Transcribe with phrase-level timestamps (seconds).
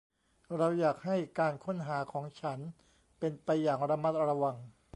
[0.57, 2.59] เราอยากให้การค้นหาของฉัน
[3.19, 4.55] เป็นไปอย่างระมัดระวัง